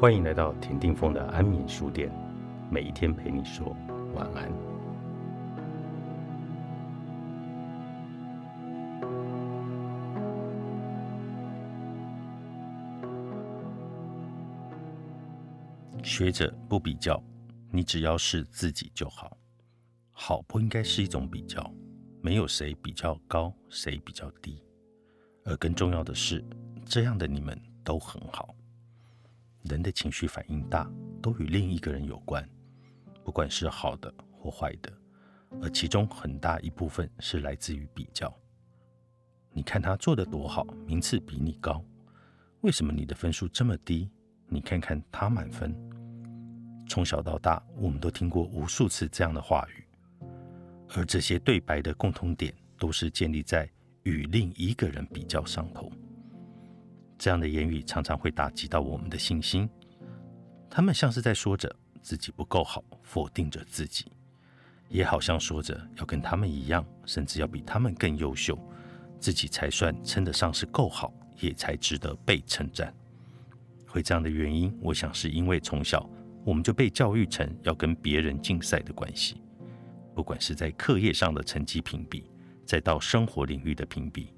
[0.00, 2.10] 欢迎来到田定峰的安眠书店，
[2.70, 3.76] 每一天陪你说
[4.14, 4.50] 晚安。
[16.02, 17.22] 学者不比较，
[17.70, 19.36] 你只要是自己就好。
[20.12, 21.62] 好不应该是一种比较，
[22.22, 24.64] 没有谁比较高，谁比较低。
[25.44, 26.42] 而更重要的是，
[26.86, 28.54] 这样的你们都很好。
[29.62, 30.90] 人的情绪反应大，
[31.22, 32.48] 都与另一个人有关，
[33.24, 34.92] 不管是好的或坏的，
[35.60, 38.34] 而其中很大一部分是来自于比较。
[39.52, 41.84] 你看他做的多好，名次比你高，
[42.60, 44.08] 为什么你的分数这么低？
[44.48, 45.74] 你看看他满分。
[46.88, 49.84] 从小到大，我们都听过无数次这样的话语，
[50.94, 53.70] 而这些对白的共通点，都是建立在
[54.02, 55.92] 与另一个人比较上头。
[57.20, 59.68] 这样的言语常常会打击到我们的信心，
[60.70, 64.06] 他们像是在说着自己不够好，否定着自己，
[64.88, 68.58] 也好像说着要跟他们一样，甚至要比他们更优秀，
[69.18, 72.90] 自己才算称得上是够好，也才值得被称赞。
[73.86, 76.08] 会这样的原因，我想是因为从小
[76.42, 79.42] 我们就被教育成要跟别人竞赛的关系，
[80.14, 82.30] 不管是在课业上的成绩评比，
[82.64, 84.32] 再到生活领域的评比。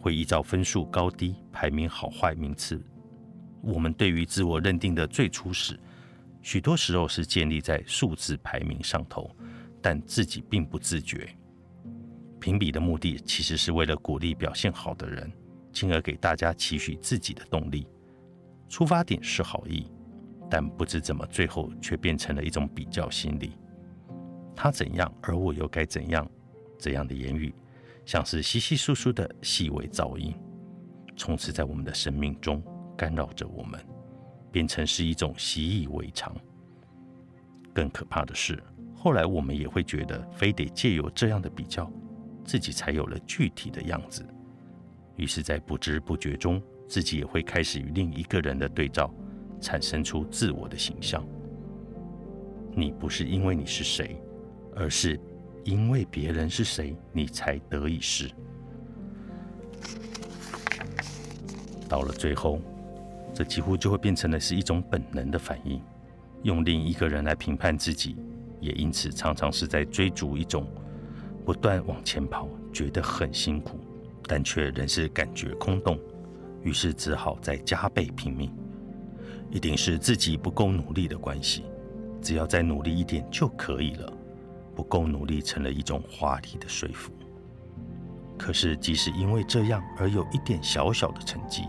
[0.00, 2.82] 会依照分数高低排名好坏名次。
[3.60, 5.78] 我们对于自我认定的最初始，
[6.40, 9.30] 许多时候是建立在数字排名上头，
[9.82, 11.28] 但自己并不自觉。
[12.40, 15.30] 评比的目的其实是为了鼓励表现好的人，
[15.72, 17.86] 进而给大家期许自己的动力。
[18.66, 19.86] 出发点是好意，
[20.48, 23.52] 但不知怎么最后却变成了一种比较心理。
[24.56, 26.26] 他怎样，而我又该怎样？
[26.78, 27.54] 这样的言语。
[28.10, 30.34] 像是稀稀疏疏的细微噪音，
[31.16, 32.60] 从此在我们的生命中
[32.98, 33.80] 干扰着我们，
[34.50, 36.36] 变成是一种习以为常。
[37.72, 38.60] 更可怕的是，
[38.96, 41.88] 后来我们也会觉得，非得借由这样的比较，
[42.44, 44.26] 自己才有了具体的样子。
[45.14, 49.08] 于是，在不知不觉中，自己也会开始与另一个人的对照，
[49.60, 51.24] 产生出自我的形象。
[52.74, 54.20] 你不是因为你是谁，
[54.74, 55.16] 而是。
[55.64, 58.30] 因为别人是谁，你才得以是。
[61.88, 62.60] 到了最后，
[63.34, 65.82] 这几乎就会变成了是一种本能的反应，
[66.42, 68.16] 用另一个人来评判自己，
[68.60, 70.66] 也因此常常是在追逐一种
[71.44, 73.80] 不断往前跑，觉得很辛苦，
[74.28, 75.98] 但却仍是感觉空洞，
[76.62, 78.52] 于是只好再加倍拼命。
[79.50, 81.64] 一定是自己不够努力的关系，
[82.22, 84.12] 只要再努力一点就可以了。
[84.80, 87.12] 不够努力成了一种华丽的说服，
[88.38, 91.64] 可是即使因为这样而有一点小小的成绩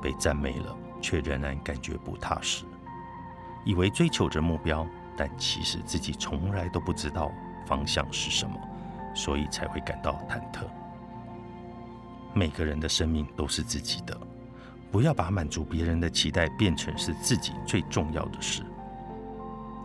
[0.00, 2.64] 被赞美了，却仍然感觉不踏实，
[3.62, 7.30] 以为追求着目标，但其实自己从来都不知道
[7.66, 8.58] 方向是什么，
[9.14, 10.64] 所以才会感到忐忑。
[12.32, 14.18] 每个人的生命都是自己的，
[14.90, 18.62] 不要把满足别人的期待变成是自己最重要的事。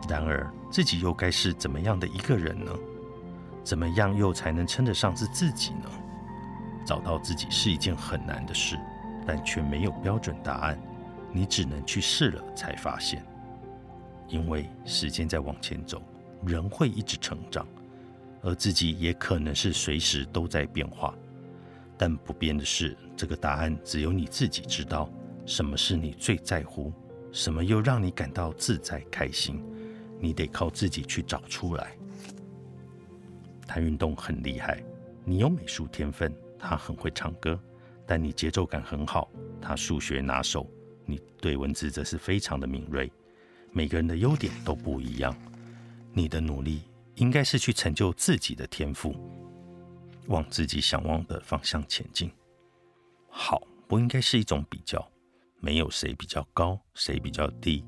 [0.08, 2.72] 然而，自己又该是怎么样的一个人呢？
[3.64, 5.92] 怎么样又才能称得上是自己呢？
[6.86, 8.80] 找到自己是一件很难的事，
[9.28, 10.80] 但却没有标准答案。
[11.34, 13.24] 你只能去试了才发现。
[14.28, 16.02] 因为时间在往前走，
[16.46, 17.68] 人会一直成长，
[18.42, 21.14] 而自己也可能是随时都在变化。
[21.98, 25.10] 但不变的是，这个答案只有你自己知道。
[25.46, 26.92] 什么是你最在乎？
[27.32, 29.64] 什么又让你感到自在开心？
[30.22, 31.98] 你得靠自己去找出来。
[33.68, 34.84] 他运动很厉害，
[35.26, 37.60] 你有美术天分，他很会唱歌，
[38.06, 40.70] 但你节奏感很好，他数学拿手，
[41.06, 43.12] 你对文字则是非常的敏锐。
[43.72, 45.36] 每个人的优点都不一样，
[46.14, 46.82] 你的努力
[47.16, 49.16] 应该是去成就自己的天赋，
[50.28, 52.30] 往自己想往的方向前进。
[53.30, 55.10] 好，不应该是一种比较，
[55.62, 57.86] 没有谁比较高，谁比较低，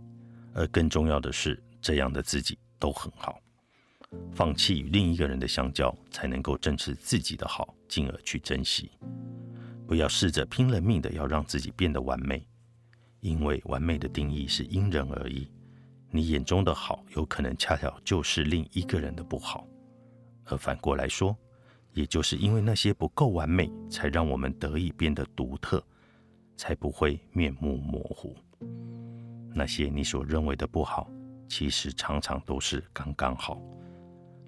[0.53, 1.62] 而更重要的是。
[1.83, 3.38] 这样的自己都很好，
[4.33, 8.89] 放弃与另一个人的相交，才能够正视自己的好，进而去珍惜。
[9.85, 12.47] 不要试着拼了命的要让自己变得完美，
[13.19, 15.51] 因为完美的定义是因人而异。
[16.09, 19.68] 你眼中的好，有可能恰巧就是另一个人的不好。
[20.45, 21.36] 而反过来说，
[21.91, 25.83] 也就是因为那些不够完美，才让我们得以变得独特，
[26.56, 28.33] 才不会面目模糊。
[29.53, 31.12] 那些你所认为的不好。
[31.47, 33.61] 其实常常都是刚刚好，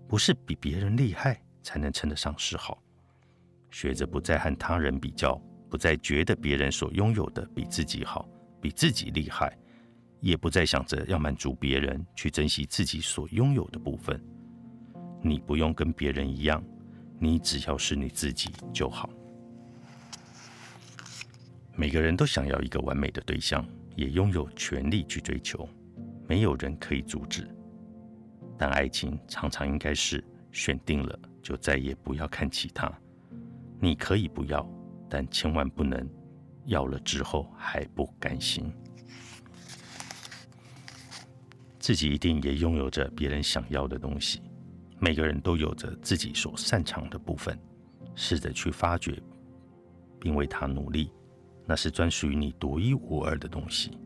[0.07, 2.81] 不是比别人厉害才能称得上是好。
[3.71, 5.35] 学着不再和他人比较，
[5.69, 8.27] 不再觉得别人所拥有的比自己好、
[8.61, 9.57] 比自己厉害，
[10.21, 14.19] 也不再想着要满足别人，去珍惜自己所拥有的部分。
[15.21, 16.63] 你不用跟别人一样，
[17.19, 19.09] 你只要是你自己就好。
[21.75, 25.67] 每个人都想要一个完美的对象，也拥有权利去追求，
[26.27, 27.47] 没有人可以阻止。
[28.57, 32.91] 但爱情常常应该是选定了就再也不要看其他。
[33.79, 34.67] 你可以不要，
[35.09, 36.09] 但千万不能
[36.65, 38.71] 要了之后还不甘心。
[41.77, 44.41] 自己一定也拥有着别人想要的东西。
[44.97, 47.59] 每个人都有着自己所擅长的部分，
[48.15, 49.21] 试着去发掘，
[50.19, 51.11] 并为他努力。
[51.67, 53.97] 那是专属于你独一无二的东西。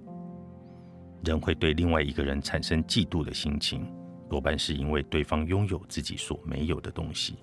[1.24, 3.86] 人会对另外一个人产生嫉妒的心情，
[4.30, 7.38] 多半是因为对方拥有自己所没有的东西，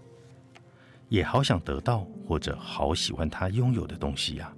[1.08, 4.52] 也好想得到或者好喜欢他拥有的东西呀。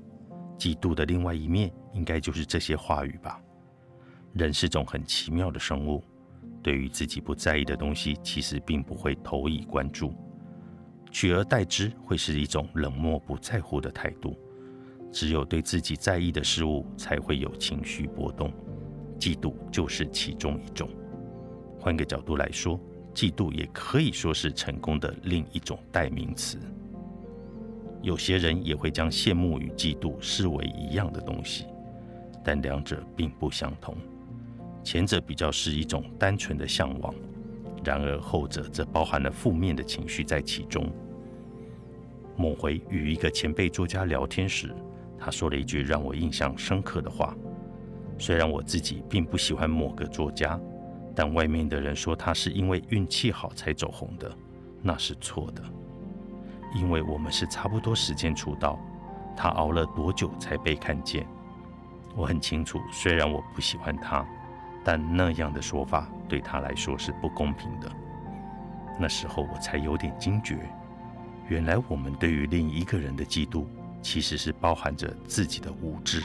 [0.57, 3.41] 嫉妒的另外一面，应该就是这些话语吧。
[4.35, 6.03] 人是种很奇妙的生物，
[6.63, 10.13] 对于自己不在意的东西，其实并不会投以关注，
[11.11, 14.37] 取而代之会是一种冷漠不在乎的态度。
[15.11, 18.53] 只有对自己在意的事物才会有情绪波动，
[19.19, 20.89] 嫉妒就是其中一种。
[21.79, 22.79] 换个角度来说，
[23.15, 26.59] 嫉妒也可以说是成功的另一种代名词。
[28.01, 31.67] 有些人也会将羡慕与嫉妒视为一样的东西，
[32.45, 33.97] 但两者并不相同。
[34.85, 37.13] 前者比较是一种单纯的向往，
[37.85, 40.89] 然而后者则包含了负面的情绪在其中。
[42.37, 44.73] 某回与一个前辈作家聊天时，
[45.19, 47.37] 他说了一句让我印象深刻的话。
[48.19, 50.59] 虽然我自己并不喜欢某个作家，
[51.15, 54.31] 但外面的人说他是因为运气好才走红的，
[54.83, 55.63] 那是错的。
[56.75, 58.79] 因为我们是差不多时间出道，
[59.37, 61.27] 他熬了多久才被看见？
[62.17, 64.27] 我很清楚，虽然我不喜欢他，
[64.85, 67.91] 但那样的说法对他来说是不公平的。
[68.99, 70.59] 那时候我才有点惊觉，
[71.49, 73.65] 原来我们对于另一个人的嫉妒。
[74.01, 76.23] 其实是包含着自己的无知。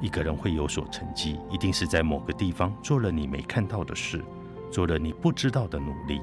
[0.00, 4.24] 一个人会有所成绩，一定是在某个地方做了你没看到的事，
[4.70, 6.20] 做了你不知道的努力。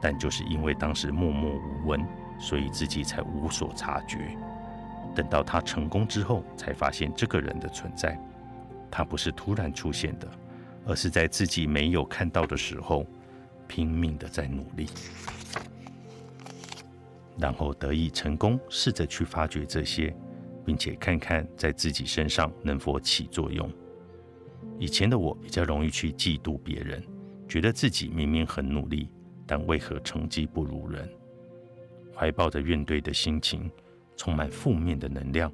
[0.00, 2.04] 但就是因为当时默默无闻，
[2.38, 4.36] 所以自己才无所察觉。
[5.14, 8.18] 等到他成功之后，才发现这个人的存在。
[8.90, 10.28] 他不是突然出现的，
[10.86, 13.06] 而是在自己没有看到的时候，
[13.68, 14.88] 拼命的在努力。
[17.38, 20.14] 然后得以成功，试着去发掘这些，
[20.64, 23.70] 并且看看在自己身上能否起作用。
[24.78, 27.02] 以前的我比较容易去嫉妒别人，
[27.48, 29.08] 觉得自己明明很努力，
[29.46, 31.08] 但为何成绩不如人？
[32.14, 33.70] 怀抱着怨怼的心情，
[34.16, 35.52] 充满负面的能量。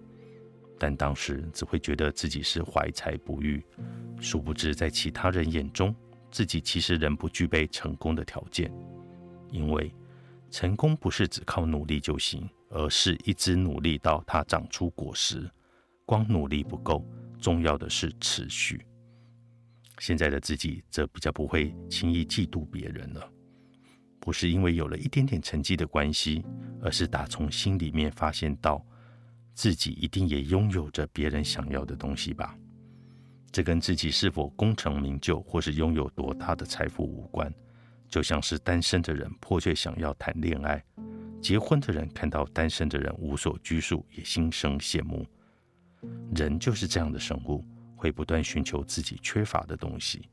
[0.79, 3.65] 但当时只会觉得自己是怀才不遇，
[4.21, 5.95] 殊不知在其他人眼中，
[6.31, 8.73] 自己其实仍不具备成功的条件，
[9.51, 9.93] 因为。
[10.51, 15.49] 成功不是只靠努力就行，而是一直努力到它长出果实。
[16.07, 17.05] 光努力不够，
[17.39, 18.85] 重要的是持续。
[19.99, 23.31] 现在的自己则比较不会轻易嫉妒别人了，
[24.21, 26.45] 不是因为有了一点点成绩的关系，
[26.81, 28.83] 而是打从心里面发现到
[29.55, 32.57] 自己一定也拥有着别人想要的东西吧。
[33.51, 37.53] 这跟自己是否功成名就，或是拥有多大的财富无关。
[38.09, 40.83] 就像是单身的人迫切想要谈恋爱，
[41.43, 45.27] 结婚的人看到单身的人无所拘束，也心生羡慕。
[46.35, 47.63] 人就是这样的生物，
[47.95, 50.29] 会不断寻求自己缺乏的东西。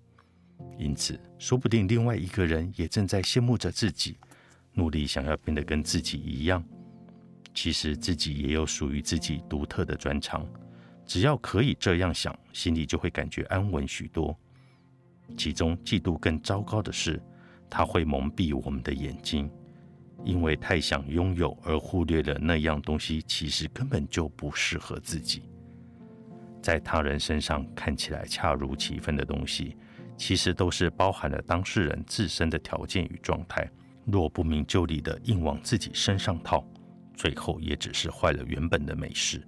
[0.78, 4.18] 因此，说不定另外一个人也正在羡慕着自己，
[4.74, 6.64] 努力想要变得跟自己一样。
[7.54, 10.48] 其实自己也有属于自己独特的专长，
[11.06, 14.38] 只要可以这样想，心里就会感觉安稳许多。
[15.38, 17.22] 其中，嫉妒更糟糕的是。
[17.70, 19.50] 它会蒙蔽我们的眼睛，
[20.24, 25.44] 因为太想拥有而忽略了那样东西其实根本就不适合自己。
[26.62, 29.78] 在他人身上看起来恰如其分的东西，
[30.18, 33.70] 其实都是包含了当事人自身的条件与状态。
[34.06, 36.64] 若不明就里的硬往自己身上套，
[37.14, 39.46] 最后也只是坏了原本的美事。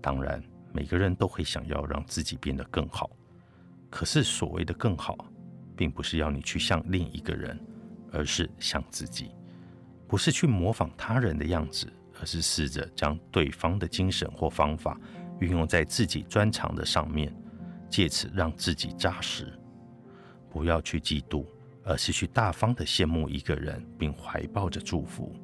[0.00, 3.10] 当然，每个人都会想要让自己变得更好，
[3.90, 5.16] 可是所谓的更好。
[5.80, 7.58] 并不是要你去像另一个人，
[8.12, 9.34] 而是像自己；
[10.06, 15.00] 不是去模仿他人的样子，而是试着将对方的精神或方法
[15.38, 17.34] 运用在自己专长的上面，
[17.88, 19.50] 借此让自己扎实。
[20.50, 21.46] 不要去嫉妒，
[21.82, 25.34] 而是去大方的羡慕一个人，并怀抱着祝福，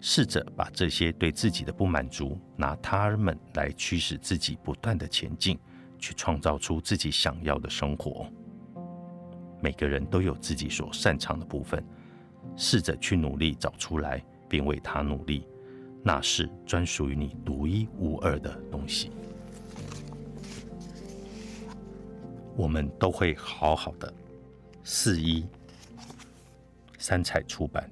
[0.00, 5.58] 试着把这些对自己的不满足，拿他们来驱使自己不断的前进，
[5.98, 8.30] 去创造出自己想要的生活。
[9.62, 11.82] 每个人都有自己所擅长的部分，
[12.56, 15.46] 试着去努力找出来，并为它努力，
[16.02, 19.12] 那是专属于你独一无二的东西。
[22.56, 24.12] 我们都会好好的。
[24.82, 25.46] 四一
[26.98, 27.88] 三彩出版。